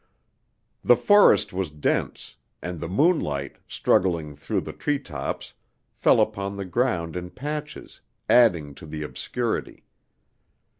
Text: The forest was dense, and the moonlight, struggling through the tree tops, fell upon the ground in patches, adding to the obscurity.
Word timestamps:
The 0.83 0.95
forest 0.95 1.53
was 1.53 1.69
dense, 1.69 2.35
and 2.59 2.79
the 2.79 2.87
moonlight, 2.89 3.57
struggling 3.67 4.33
through 4.35 4.61
the 4.61 4.73
tree 4.73 4.97
tops, 4.97 5.53
fell 5.93 6.19
upon 6.19 6.57
the 6.57 6.65
ground 6.65 7.15
in 7.15 7.29
patches, 7.29 8.01
adding 8.27 8.73
to 8.73 8.87
the 8.87 9.03
obscurity. 9.03 9.85